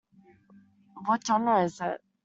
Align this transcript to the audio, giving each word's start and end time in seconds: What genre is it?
What 1.05 1.27
genre 1.27 1.61
is 1.63 1.79
it? 1.79 2.01